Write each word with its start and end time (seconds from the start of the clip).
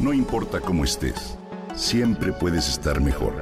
No 0.00 0.14
importa 0.14 0.60
cómo 0.60 0.84
estés, 0.84 1.36
siempre 1.76 2.32
puedes 2.32 2.70
estar 2.70 3.02
mejor. 3.02 3.34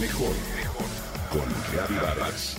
Mejor, 0.00 0.34
mejor. 0.56 0.86
Con 1.30 1.42
Reavivadas. 1.72 2.56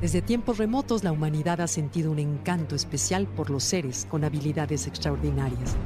Desde 0.00 0.22
tiempos 0.22 0.56
remotos 0.56 1.04
la 1.04 1.12
humanidad 1.12 1.60
ha 1.60 1.66
sentido 1.66 2.10
un 2.10 2.18
encanto 2.18 2.74
especial 2.74 3.26
por 3.26 3.50
los 3.50 3.64
seres 3.64 4.06
con 4.08 4.24
habilidades 4.24 4.86
extraordinarias, 4.86 5.76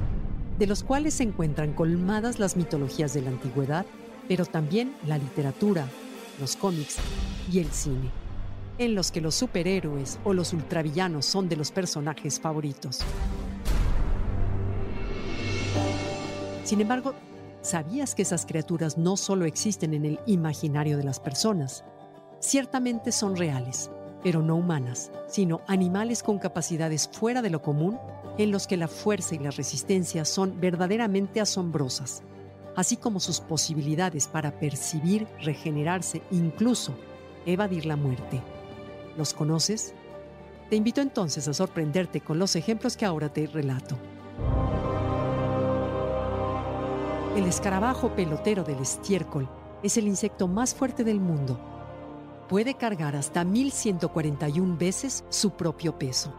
de 0.57 0.69
los 0.69 0.85
cuales 0.85 1.15
se 1.15 1.25
encuentran 1.25 1.73
colmadas 1.73 2.39
las 2.39 2.57
mitologías 2.57 3.13
de 3.13 3.23
la 3.23 3.31
antigüedad, 3.31 3.87
pero 4.29 4.47
también 4.47 4.95
la 5.07 5.19
literatura, 5.19 5.89
los 6.41 6.57
cómics 6.57 6.97
y 7.51 7.59
el 7.59 7.71
cine, 7.71 8.11
en 8.79 8.95
los 8.95 9.11
que 9.11 9.21
los 9.21 9.35
superhéroes 9.35 10.19
o 10.25 10.33
los 10.33 10.53
ultravillanos 10.53 11.27
son 11.27 11.49
de 11.49 11.57
los 11.57 11.71
personajes 11.71 12.41
favoritos. 12.41 13.01
Sin 16.65 16.81
embargo, 16.81 17.15
¿sabías 17.63 18.15
que 18.15 18.23
esas 18.23 18.47
criaturas 18.47 18.97
no 18.97 19.17
solo 19.17 19.45
existen 19.45 19.95
en 19.95 20.05
el 20.05 20.21
imaginario 20.27 20.97
de 20.97 21.05
las 21.05 21.21
personas? 21.21 21.85
Ciertamente 22.41 23.13
son 23.13 23.37
reales 23.37 23.91
pero 24.25 24.43
no 24.43 24.57
humanas, 24.57 25.13
sino 25.29 25.61
animales 25.69 26.25
con 26.25 26.39
capacidades 26.39 27.09
fuera 27.13 27.43
de 27.43 27.51
lo 27.51 27.61
común 27.61 28.01
en 28.39 28.51
los 28.51 28.67
que 28.67 28.79
la 28.79 28.89
fuerza 28.89 29.37
y 29.37 29.39
la 29.39 29.51
resistencia 29.51 30.25
son 30.25 30.61
verdaderamente 30.61 31.41
asombrosas, 31.41 32.23
así 32.77 32.97
como 32.97 33.21
sus 33.21 33.41
posibilidades 33.41 34.29
para 34.29 34.59
percibir, 34.59 35.27
regenerarse, 35.43 36.23
incluso 36.31 36.95
evadir 37.47 37.87
la 37.87 37.97
muerte. 37.97 38.41
¿Los 39.17 39.35
conoces? 39.35 39.95
Te 40.71 40.77
invito 40.77 41.01
entonces 41.01 41.47
a 41.49 41.55
sorprenderte 41.55 42.21
con 42.21 42.39
los 42.39 42.57
ejemplos 42.57 42.97
que 42.97 43.05
ahora 43.05 43.33
te 43.33 43.47
relato. 43.47 43.97
El 47.37 47.45
escarabajo 47.47 48.15
pelotero 48.15 48.65
del 48.65 48.79
estiércol 48.79 49.49
es 49.83 49.97
el 49.97 50.07
insecto 50.07 50.49
más 50.49 50.75
fuerte 50.75 51.05
del 51.05 51.21
mundo 51.21 51.59
puede 52.49 52.75
cargar 52.75 53.17
hasta 53.17 53.45
1141 53.45 54.77
veces 54.77 55.25
su 55.29 55.51
propio 55.51 55.99
peso, 55.99 56.33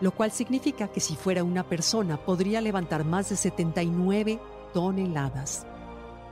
lo 0.00 0.10
cual 0.10 0.32
significa 0.32 0.88
que 0.88 1.00
si 1.00 1.14
fuera 1.16 1.44
una 1.44 1.68
persona 1.68 2.16
podría 2.16 2.60
levantar 2.60 3.04
más 3.04 3.30
de 3.30 3.36
79 3.36 4.40
toneladas. 4.72 5.66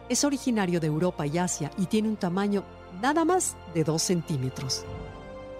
Es 0.08 0.24
originario 0.24 0.80
de 0.80 0.88
Europa 0.88 1.26
y 1.26 1.38
Asia 1.38 1.70
y 1.78 1.86
tiene 1.86 2.08
un 2.08 2.16
tamaño 2.16 2.64
nada 3.00 3.24
más 3.24 3.56
de 3.74 3.84
2 3.84 4.02
centímetros. 4.02 4.84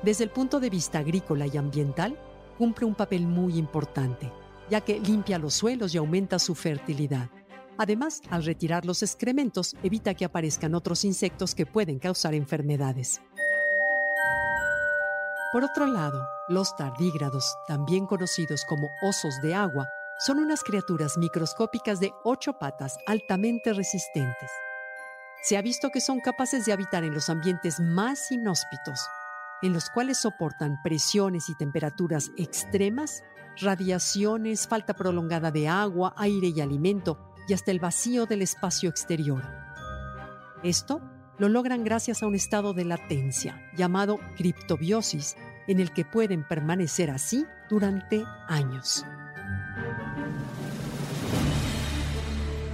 Desde 0.02 0.24
el 0.24 0.30
punto 0.30 0.60
de 0.60 0.70
vista 0.70 0.98
agrícola 0.98 1.46
y 1.46 1.56
ambiental, 1.56 2.18
cumple 2.58 2.86
un 2.86 2.94
papel 2.94 3.26
muy 3.26 3.56
importante, 3.58 4.32
ya 4.68 4.80
que 4.80 4.98
limpia 4.98 5.38
los 5.38 5.54
suelos 5.54 5.94
y 5.94 5.98
aumenta 5.98 6.38
su 6.38 6.54
fertilidad. 6.54 7.28
Además, 7.78 8.20
al 8.30 8.44
retirar 8.44 8.84
los 8.84 9.02
excrementos, 9.02 9.76
evita 9.82 10.14
que 10.14 10.24
aparezcan 10.24 10.74
otros 10.74 11.04
insectos 11.04 11.54
que 11.54 11.66
pueden 11.66 11.98
causar 11.98 12.34
enfermedades. 12.34 13.20
Por 15.52 15.64
otro 15.64 15.86
lado, 15.86 16.26
los 16.48 16.76
tardígrados, 16.76 17.56
también 17.66 18.06
conocidos 18.06 18.64
como 18.64 18.90
osos 19.02 19.40
de 19.42 19.54
agua, 19.54 19.88
son 20.20 20.38
unas 20.38 20.62
criaturas 20.62 21.16
microscópicas 21.16 21.98
de 21.98 22.12
ocho 22.24 22.52
patas 22.58 22.98
altamente 23.06 23.72
resistentes. 23.72 24.50
Se 25.42 25.56
ha 25.56 25.62
visto 25.62 25.88
que 25.88 26.02
son 26.02 26.20
capaces 26.20 26.66
de 26.66 26.74
habitar 26.74 27.04
en 27.04 27.14
los 27.14 27.30
ambientes 27.30 27.80
más 27.80 28.30
inhóspitos, 28.30 29.00
en 29.62 29.72
los 29.72 29.88
cuales 29.88 30.18
soportan 30.18 30.82
presiones 30.82 31.48
y 31.48 31.54
temperaturas 31.54 32.30
extremas, 32.36 33.24
radiaciones, 33.56 34.68
falta 34.68 34.92
prolongada 34.92 35.50
de 35.50 35.68
agua, 35.68 36.12
aire 36.18 36.48
y 36.48 36.60
alimento, 36.60 37.32
y 37.48 37.54
hasta 37.54 37.70
el 37.70 37.80
vacío 37.80 38.26
del 38.26 38.42
espacio 38.42 38.90
exterior. 38.90 39.42
Esto 40.62 41.00
lo 41.38 41.48
logran 41.48 41.82
gracias 41.82 42.22
a 42.22 42.26
un 42.26 42.34
estado 42.34 42.74
de 42.74 42.84
latencia 42.84 43.70
llamado 43.74 44.18
criptobiosis, 44.36 45.36
en 45.66 45.80
el 45.80 45.94
que 45.94 46.04
pueden 46.04 46.46
permanecer 46.46 47.10
así 47.10 47.46
durante 47.70 48.22
años. 48.48 49.06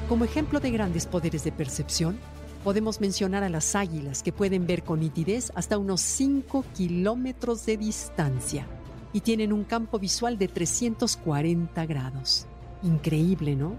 Como 0.09 0.25
ejemplo 0.25 0.61
de 0.61 0.71
grandes 0.71 1.05
poderes 1.05 1.43
de 1.43 1.51
percepción, 1.51 2.17
podemos 2.63 3.01
mencionar 3.01 3.43
a 3.43 3.49
las 3.49 3.75
águilas 3.75 4.23
que 4.23 4.33
pueden 4.33 4.65
ver 4.65 4.85
con 4.85 5.01
nitidez 5.01 5.51
hasta 5.57 5.79
unos 5.79 6.01
5 6.01 6.65
kilómetros 6.77 7.67
de 7.67 7.77
distancia 7.77 8.69
y 9.13 9.23
tienen 9.23 9.53
un 9.53 9.65
campo 9.65 9.99
visual 9.99 10.39
de 10.39 10.47
340 10.47 11.87
grados. 11.87 12.47
Increíble, 12.85 13.57
¿no? 13.57 13.75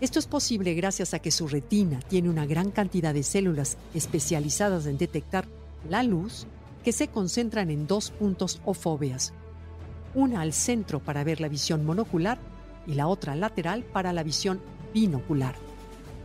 Esto 0.00 0.20
es 0.20 0.28
posible 0.28 0.72
gracias 0.74 1.14
a 1.14 1.18
que 1.18 1.32
su 1.32 1.48
retina 1.48 1.98
tiene 1.98 2.30
una 2.30 2.46
gran 2.46 2.70
cantidad 2.70 3.12
de 3.12 3.24
células 3.24 3.76
especializadas 3.92 4.86
en 4.86 4.98
detectar 4.98 5.48
la 5.88 6.04
luz 6.04 6.46
que 6.84 6.92
se 6.92 7.08
concentran 7.08 7.70
en 7.70 7.88
dos 7.88 8.12
puntos 8.12 8.60
o 8.64 8.72
fóveas, 8.72 9.32
una 10.14 10.42
al 10.42 10.52
centro 10.52 11.00
para 11.00 11.24
ver 11.24 11.40
la 11.40 11.48
visión 11.48 11.84
monocular 11.84 12.38
y 12.86 12.94
la 12.94 13.08
otra 13.08 13.34
lateral 13.34 13.82
para 13.82 14.12
la 14.12 14.22
visión 14.22 14.60
binocular. 14.92 15.54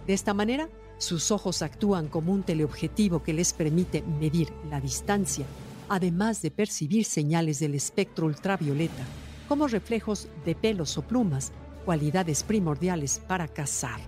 De 0.08 0.14
esta 0.14 0.34
manera, 0.34 0.70
sus 0.98 1.32
ojos 1.32 1.62
actúan 1.62 2.08
como 2.08 2.32
un 2.32 2.44
teleobjetivo 2.44 3.22
que 3.24 3.34
les 3.34 3.54
permite 3.54 4.02
medir 4.04 4.54
la 4.70 4.80
distancia, 4.80 5.46
además 5.90 6.42
de 6.42 6.52
percibir 6.52 7.06
señales 7.06 7.60
del 7.60 7.76
espectro 7.76 8.28
ultravioleta, 8.28 9.04
como 9.48 9.68
reflejos 9.68 10.28
de 10.46 10.56
pelos 10.56 10.98
o 10.98 11.02
plumas 11.02 11.52
cualidades 11.86 12.44
primordiales 12.44 13.22
para 13.28 13.48
cazar. 13.48 14.00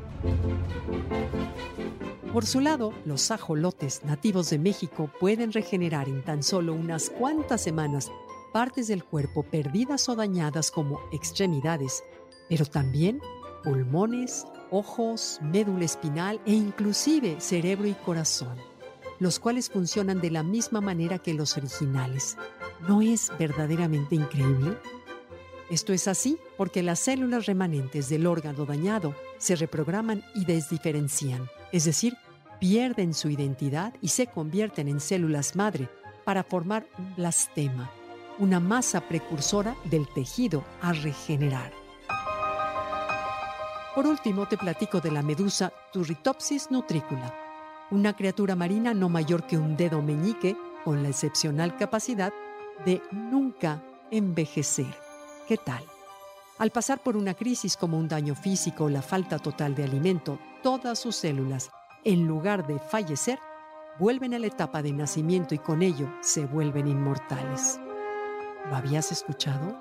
Por 2.34 2.46
su 2.46 2.60
lado, 2.60 2.94
los 3.06 3.32
ajolotes 3.32 4.04
nativos 4.04 4.50
de 4.50 4.60
México 4.60 5.10
pueden 5.20 5.52
regenerar 5.54 6.08
en 6.08 6.24
tan 6.24 6.44
solo 6.44 6.74
unas 6.74 7.10
cuantas 7.10 7.62
semanas 7.62 8.12
partes 8.54 8.88
del 8.88 9.04
cuerpo 9.04 9.44
perdidas 9.44 10.10
o 10.10 10.16
dañadas 10.16 10.72
como 10.72 11.00
extremidades, 11.12 12.04
pero 12.50 12.66
también 12.66 13.22
pulmones, 13.68 14.48
ojos, 14.72 15.40
médula 15.42 15.84
espinal 15.84 16.40
e 16.46 16.54
inclusive 16.54 17.42
cerebro 17.42 17.86
y 17.86 17.96
corazón, 17.96 18.58
los 19.20 19.40
cuales 19.40 19.70
funcionan 19.70 20.22
de 20.22 20.32
la 20.32 20.42
misma 20.42 20.80
manera 20.80 21.20
que 21.20 21.34
los 21.34 21.58
originales. 21.58 22.38
¿No 22.88 23.02
es 23.02 23.30
verdaderamente 23.38 24.16
increíble? 24.16 24.78
Esto 25.70 25.92
es 25.92 26.08
así 26.08 26.38
porque 26.56 26.82
las 26.82 27.00
células 27.00 27.46
remanentes 27.46 28.08
del 28.08 28.26
órgano 28.26 28.64
dañado 28.64 29.14
se 29.38 29.58
reprograman 29.58 30.24
y 30.34 30.46
desdiferencian, 30.46 31.50
es 31.74 31.84
decir, 31.84 32.16
pierden 32.62 33.14
su 33.14 33.30
identidad 33.30 33.94
y 34.02 34.08
se 34.08 34.28
convierten 34.28 34.88
en 34.88 35.02
células 35.02 35.58
madre 35.58 35.90
para 36.24 36.46
formar 36.46 36.88
un 36.98 37.16
blastema, 37.16 37.92
una 38.40 38.62
masa 38.62 39.02
precursora 39.02 39.76
del 39.84 40.08
tejido 40.08 40.64
a 40.82 40.94
regenerar. 40.94 41.87
Por 43.98 44.06
último, 44.06 44.48
te 44.48 44.60
platico 44.60 45.02
de 45.02 45.10
la 45.10 45.24
medusa 45.24 45.74
Turritopsis 45.92 46.70
nutricula, 46.70 47.34
una 47.90 48.16
criatura 48.16 48.56
marina 48.56 48.94
no 48.94 49.10
mayor 49.10 49.48
que 49.48 49.58
un 49.58 49.76
dedo 49.76 50.04
meñique 50.04 50.56
con 50.86 51.02
la 51.02 51.10
excepcional 51.10 51.76
capacidad 51.78 52.32
de 52.86 53.02
nunca 53.10 53.82
envejecer. 54.12 54.96
¿Qué 55.48 55.58
tal? 55.58 55.84
Al 56.60 56.70
pasar 56.70 57.00
por 57.00 57.18
una 57.18 57.34
crisis 57.34 57.76
como 57.76 57.98
un 57.98 58.08
daño 58.08 58.36
físico 58.36 58.84
o 58.84 58.90
la 58.90 59.02
falta 59.02 59.40
total 59.40 59.74
de 59.74 59.86
alimento, 59.86 60.38
todas 60.62 61.00
sus 61.00 61.16
células, 61.16 61.72
en 62.04 62.28
lugar 62.28 62.68
de 62.68 62.78
fallecer, 62.78 63.40
vuelven 63.98 64.36
a 64.36 64.38
la 64.38 64.46
etapa 64.46 64.84
de 64.84 64.92
nacimiento 64.92 65.56
y 65.56 65.58
con 65.58 65.82
ello 65.82 66.08
se 66.22 66.46
vuelven 66.46 66.88
inmortales. 66.88 67.80
¿Lo 68.70 68.76
habías 68.76 69.12
escuchado? 69.12 69.76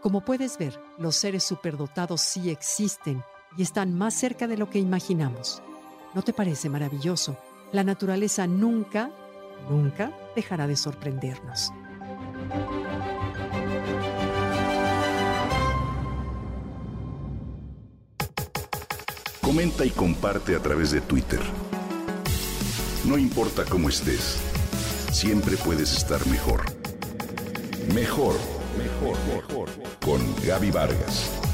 Como 0.00 0.20
puedes 0.20 0.58
ver, 0.58 0.80
los 0.96 1.16
seres 1.16 1.42
superdotados 1.42 2.20
sí 2.20 2.50
existen 2.50 3.20
y 3.58 3.62
están 3.62 3.92
más 3.92 4.14
cerca 4.14 4.46
de 4.46 4.56
lo 4.56 4.70
que 4.70 4.78
imaginamos. 4.78 5.62
¿No 6.14 6.22
te 6.22 6.32
parece 6.32 6.70
maravilloso? 6.70 7.36
La 7.72 7.82
naturaleza 7.82 8.46
nunca, 8.46 9.10
nunca 9.68 10.12
dejará 10.36 10.68
de 10.68 10.76
sorprendernos. 10.76 11.72
Comenta 19.42 19.84
y 19.84 19.90
comparte 19.90 20.54
a 20.54 20.60
través 20.60 20.92
de 20.92 21.00
Twitter. 21.00 21.40
No 23.04 23.18
importa 23.18 23.64
cómo 23.64 23.88
estés, 23.88 24.38
siempre 25.10 25.56
puedes 25.56 25.96
estar 25.96 26.24
mejor. 26.28 26.62
Mejor, 27.92 28.36
mejor, 28.78 29.16
mejor. 29.34 29.68
Con 30.04 30.20
Gaby 30.46 30.70
Vargas. 30.70 31.47